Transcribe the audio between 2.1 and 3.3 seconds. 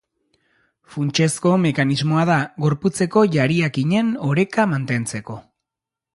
da gorputzeko